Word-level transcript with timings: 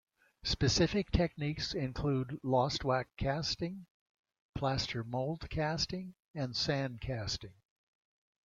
Specific 0.45 1.11
techniques 1.11 1.75
include 1.75 2.39
lost-wax 2.41 3.07
casting, 3.17 3.85
plaster 4.55 5.03
mold 5.03 5.47
casting 5.51 6.15
and 6.33 6.55
sand 6.57 7.01
casting. 7.01 7.53